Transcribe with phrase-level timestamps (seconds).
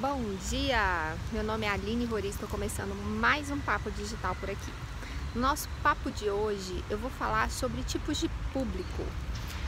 [0.00, 1.16] Bom dia!
[1.32, 4.70] Meu nome é Aline Roriz, estou começando mais um Papo Digital por aqui.
[5.34, 9.04] No nosso papo de hoje eu vou falar sobre tipos de público.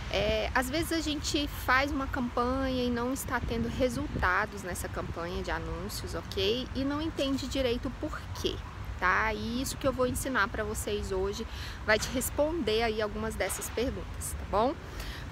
[0.08, 5.42] É, às vezes a gente faz uma campanha e não está tendo resultados nessa campanha
[5.42, 6.68] de anúncios, ok?
[6.76, 8.54] E não entende direito o porquê,
[9.00, 9.34] tá?
[9.34, 11.44] E isso que eu vou ensinar para vocês hoje
[11.84, 14.76] vai te responder aí algumas dessas perguntas, tá bom?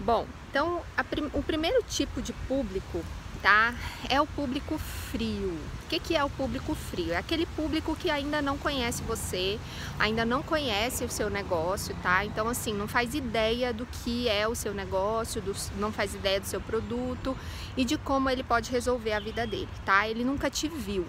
[0.01, 3.05] Bom, então prim o primeiro tipo de público
[3.43, 3.75] tá?
[4.09, 5.57] É o público frio.
[5.85, 7.13] O que, que é o público frio?
[7.13, 9.59] É aquele público que ainda não conhece você,
[9.99, 12.25] ainda não conhece o seu negócio, tá?
[12.25, 16.41] Então, assim, não faz ideia do que é o seu negócio, do, não faz ideia
[16.41, 17.37] do seu produto
[17.77, 20.07] e de como ele pode resolver a vida dele, tá?
[20.07, 21.07] Ele nunca te viu,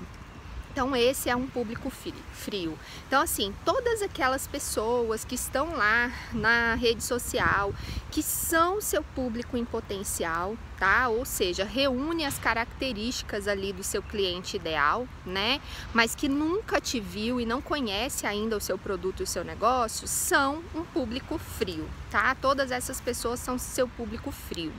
[0.72, 2.78] então esse é um público frio.
[3.08, 7.74] Então assim, todas aquelas pessoas que estão lá na rede social,
[8.12, 11.10] que são seu público em potencial, tá?
[11.10, 15.60] Ou seja, reúne as características ali do seu cliente ideal, né?
[15.94, 19.44] Mas que nunca te viu e não conhece ainda o seu produto e o seu
[19.44, 22.34] negócio, são um público frio, tá?
[22.36, 24.72] Todas essas pessoas são seu público frio.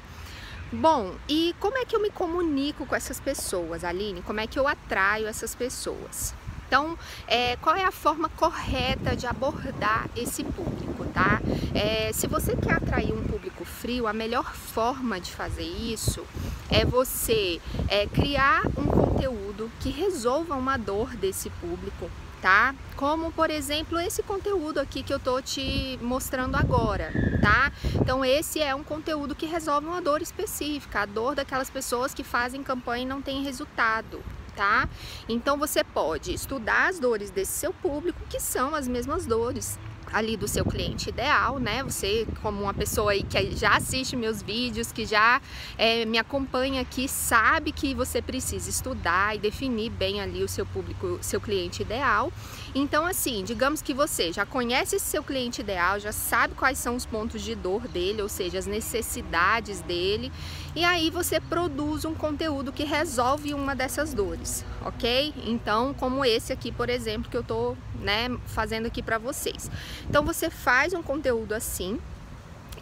[0.73, 4.23] Bom, e como é que eu me comunico com essas pessoas, Aline?
[4.23, 6.33] Como é que eu atraio essas pessoas?
[6.69, 11.43] Então, é, qual é a forma correta de abordar esse público, tá?
[11.75, 16.25] É, se você quer atrair um público frio, a melhor forma de fazer isso
[16.71, 22.09] é você é, criar um conteúdo que resolva uma dor desse público,
[22.41, 22.75] tá?
[22.97, 27.73] Como, por exemplo, esse conteúdo aqui que eu tô te mostrando agora, tá?
[28.01, 32.25] Então, esse é um conteúdo que resolve uma dor específica, a dor daquelas pessoas que
[32.25, 34.23] fazem campanha e não tem resultado,
[34.57, 34.89] tá?
[35.29, 39.79] Então, você pode estudar as dores desse seu público, que são as mesmas dores
[40.13, 41.83] ali do seu cliente ideal, né?
[41.83, 45.41] Você, como uma pessoa aí que já assiste meus vídeos, que já
[45.77, 50.67] é, me acompanha aqui, sabe que você precisa estudar e definir bem ali o seu
[50.67, 52.33] público, seu cliente ideal.
[52.75, 56.95] Então, assim, digamos que você já conhece esse seu cliente ideal, já sabe quais são
[56.95, 60.31] os pontos de dor dele, ou seja, as necessidades dele,
[60.75, 65.35] e aí você produz um conteúdo que resolve uma dessas dores, ok?
[65.45, 69.71] Então, como esse aqui, por exemplo, que eu tô, né, fazendo aqui para vocês.
[70.09, 71.99] Então, você faz um conteúdo assim,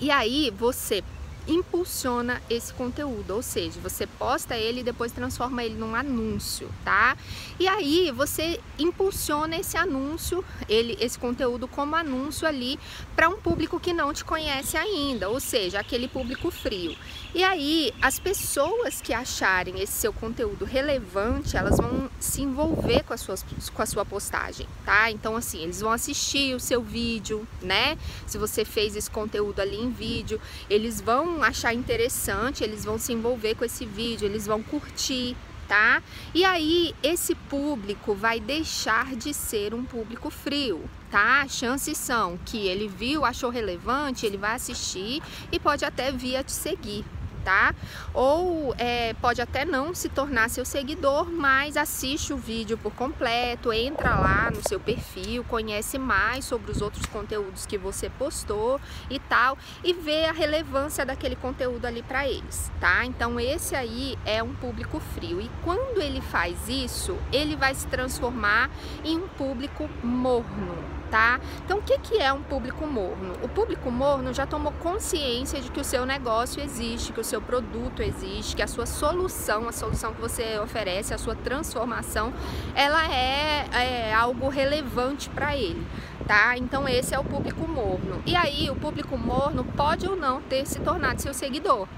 [0.00, 1.02] e aí você
[1.46, 7.16] impulsiona esse conteúdo, ou seja, você posta ele e depois transforma ele num anúncio, tá?
[7.58, 12.78] E aí você impulsiona esse anúncio, ele, esse conteúdo como anúncio ali
[13.16, 16.96] para um público que não te conhece ainda, ou seja, aquele público frio.
[17.34, 23.12] E aí as pessoas que acharem esse seu conteúdo relevante, elas vão se envolver com
[23.12, 23.36] a sua,
[23.74, 25.10] com a sua postagem, tá?
[25.10, 27.98] Então assim, eles vão assistir o seu vídeo, né?
[28.26, 30.40] Se você fez esse conteúdo ali em vídeo,
[30.70, 35.36] eles vão achar interessante, eles vão se envolver com esse vídeo, eles vão curtir,
[35.68, 36.02] tá?
[36.34, 41.46] E aí esse público vai deixar de ser um público frio, tá?
[41.48, 45.22] Chances são que ele viu, achou relevante, ele vai assistir
[45.52, 47.04] e pode até vir a te seguir,
[47.48, 47.74] tá?
[48.12, 53.72] Ou é, pode até não se tornar seu seguidor, mas assiste o vídeo por completo,
[53.72, 58.78] entra lá no seu perfil, conhece mais sobre os outros conteúdos que você postou
[59.08, 63.06] e tal, e vê a relevância daquele conteúdo ali para eles, tá?
[63.06, 67.86] Então esse aí é um público frio e quando ele faz isso, ele vai se
[67.86, 68.68] transformar
[69.02, 71.40] em um público morno, tá?
[71.64, 73.34] Então, o que, que é um público morno?
[73.42, 77.40] O público morno já tomou consciência de que o seu negócio existe, que o seu
[77.40, 82.32] produto existe, que a sua solução, a solução que você oferece, a sua transformação,
[82.74, 85.84] ela é, é algo relevante para ele,
[86.26, 86.56] tá?
[86.56, 88.22] Então, esse é o público morno.
[88.26, 91.88] E aí, o público morno pode ou não ter se tornado seu seguidor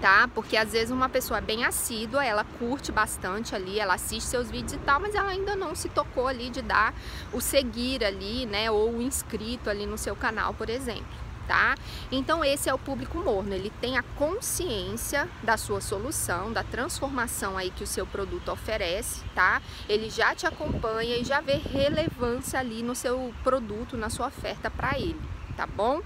[0.00, 0.28] tá?
[0.34, 4.74] Porque às vezes uma pessoa bem assídua, ela curte bastante ali, ela assiste seus vídeos
[4.74, 6.94] e tal, mas ela ainda não se tocou ali de dar
[7.32, 8.70] o seguir ali, né?
[8.70, 11.28] Ou o inscrito ali no seu canal, por exemplo.
[11.46, 11.76] Tá?
[12.12, 17.56] Então esse é o público morno, ele tem a consciência da sua solução, da transformação
[17.56, 19.62] aí que o seu produto oferece, tá?
[19.88, 24.70] Ele já te acompanha e já vê relevância ali no seu produto, na sua oferta
[24.70, 25.18] para ele,
[25.56, 26.02] tá bom?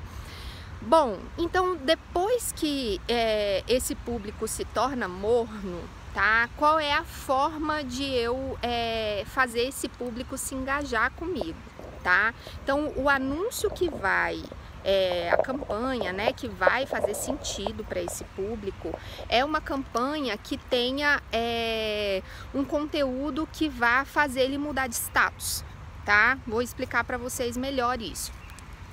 [0.85, 5.81] Bom, então depois que é, esse público se torna morno,
[6.13, 6.49] tá?
[6.57, 11.57] Qual é a forma de eu é, fazer esse público se engajar comigo,
[12.03, 12.35] tá?
[12.65, 14.43] Então o anúncio que vai
[14.85, 18.93] é, a campanha, né, que vai fazer sentido para esse público,
[19.29, 25.65] é uma campanha que tenha é, um conteúdo que vá fazer ele mudar de status,
[26.05, 26.37] tá?
[26.45, 28.33] Vou explicar para vocês melhor isso.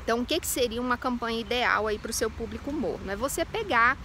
[0.03, 3.11] Então, o que, que seria uma campanha ideal aí para o seu público morno?
[3.11, 3.97] É você pegar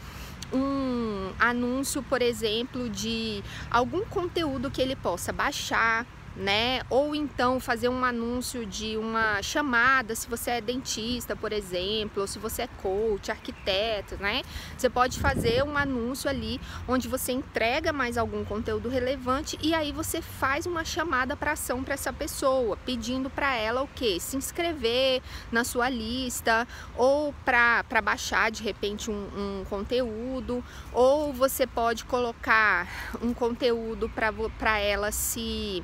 [0.53, 6.07] um anúncio, por exemplo, de algum conteúdo que ele possa baixar,
[6.37, 6.83] né?
[6.91, 12.27] Ou então fazer um anúncio de uma chamada, se você é dentista, por exemplo, ou
[12.27, 14.43] se você é coach, arquiteto, né?
[14.77, 19.93] Você pode fazer um anúncio ali onde você entrega mais algum conteúdo relevante e aí
[19.93, 24.19] você faz uma chamada para ação para essa pessoa, pedindo para ela o que?
[24.19, 25.23] Se inscrever
[25.53, 26.67] na sua lista
[26.97, 32.89] ou para baixar de repente um, um conteúdo, ou você pode colocar
[33.23, 34.11] um conteúdo
[34.59, 35.83] para ela se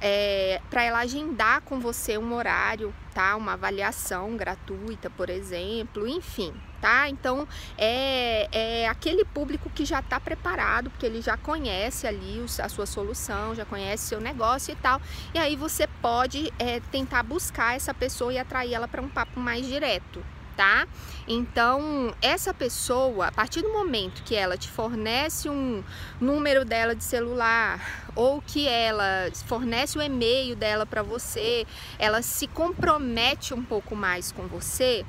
[0.00, 3.36] é, para ela agendar com você um horário, tá?
[3.36, 7.08] Uma avaliação gratuita, por exemplo, enfim, tá?
[7.08, 7.46] Então
[7.76, 12.86] é, é aquele público que já está preparado, porque ele já conhece ali a sua
[12.86, 15.00] solução, já conhece seu negócio e tal.
[15.34, 19.40] E aí você pode é, tentar buscar essa pessoa e atrair ela para um papo
[19.40, 20.24] mais direto,
[20.58, 20.88] tá?
[21.28, 25.84] Então, essa pessoa, a partir do momento que ela te fornece um
[26.20, 31.64] número dela de celular ou que ela fornece o e-mail dela para você,
[31.96, 35.06] ela se compromete um pouco mais com você,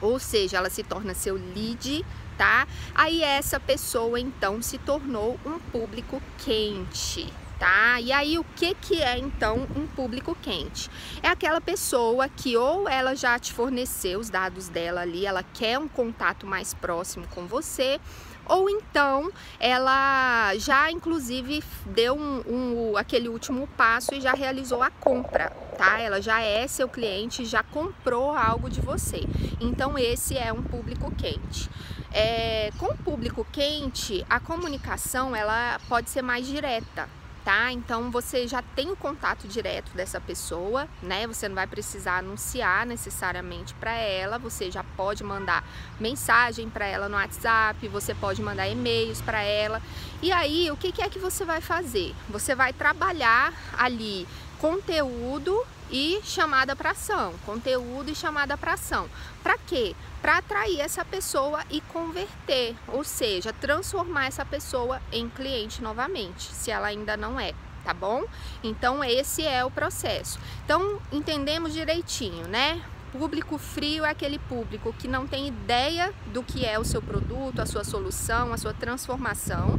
[0.00, 2.68] ou seja, ela se torna seu lead, tá?
[2.94, 7.26] Aí essa pessoa então se tornou um público quente
[7.58, 8.00] tá?
[8.00, 10.90] E aí o que que é então um público quente?
[11.22, 15.78] É aquela pessoa que ou ela já te forneceu os dados dela ali, ela quer
[15.78, 18.00] um contato mais próximo com você,
[18.46, 24.90] ou então ela já inclusive deu um, um, aquele último passo e já realizou a
[24.90, 26.00] compra, tá?
[26.00, 29.20] Ela já é seu cliente, já comprou algo de você.
[29.60, 31.68] Então esse é um público quente.
[32.10, 37.06] É, com o público quente, a comunicação ela pode ser mais direta,
[37.48, 37.72] tá?
[37.72, 41.26] Então você já tem o contato direto dessa pessoa, né?
[41.26, 45.64] Você não vai precisar anunciar necessariamente para ela, você já pode mandar
[45.98, 49.80] mensagem para ela no WhatsApp, você pode mandar e-mails para ela.
[50.20, 52.14] E aí, o que, que é que você vai fazer?
[52.28, 54.28] Você vai trabalhar ali
[54.58, 59.08] conteúdo e chamada para ação, conteúdo e chamada para ação.
[59.42, 59.94] Para quê?
[60.20, 66.70] Para atrair essa pessoa e converter, ou seja, transformar essa pessoa em cliente novamente, se
[66.70, 67.54] ela ainda não é,
[67.84, 68.24] tá bom?
[68.62, 70.38] Então esse é o processo.
[70.64, 72.82] Então entendemos direitinho, né?
[73.12, 77.60] Público frio é aquele público que não tem ideia do que é o seu produto,
[77.60, 79.78] a sua solução, a sua transformação.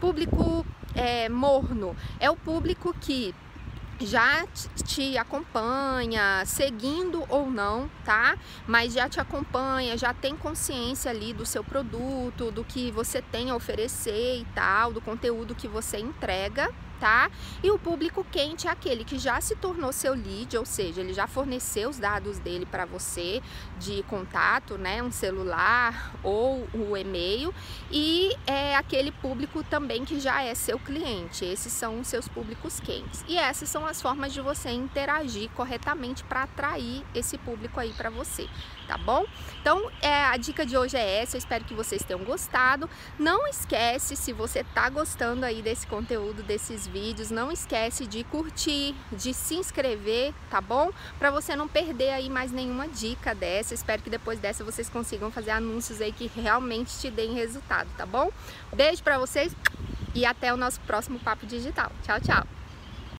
[0.00, 0.64] Público
[0.94, 3.34] é, morno é o público que
[4.06, 4.46] já
[4.84, 8.36] te acompanha, seguindo ou não, tá?
[8.66, 13.50] Mas já te acompanha, já tem consciência ali do seu produto, do que você tem
[13.50, 16.72] a oferecer e tal, do conteúdo que você entrega,
[17.02, 17.28] tá?
[17.64, 21.12] E o público quente é aquele que já se tornou seu lead, ou seja, ele
[21.12, 23.42] já forneceu os dados dele para você
[23.76, 27.52] de contato, né, um celular ou o e-mail,
[27.90, 31.44] e é aquele público também que já é seu cliente.
[31.44, 33.24] Esses são os seus públicos quentes.
[33.26, 38.10] E essas são as formas de você interagir corretamente para atrair esse público aí para
[38.10, 38.48] você,
[38.86, 39.26] tá bom?
[39.60, 42.88] Então, é, a dica de hoje é essa, eu espero que vocês tenham gostado.
[43.18, 48.94] Não esquece, se você tá gostando aí desse conteúdo, desses vídeos, não esquece de curtir,
[49.10, 50.90] de se inscrever, tá bom?
[51.18, 53.74] Para você não perder aí mais nenhuma dica dessa.
[53.74, 58.04] Espero que depois dessa vocês consigam fazer anúncios aí que realmente te deem resultado, tá
[58.04, 58.30] bom?
[58.72, 59.56] Beijo para vocês
[60.14, 61.90] e até o nosso próximo Papo Digital.
[62.02, 62.61] Tchau, tchau!